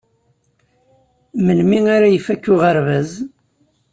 Melmi 1.45 1.79
ara 1.95 2.07
ifak 2.09 2.43
uɣerbaz? 2.53 3.11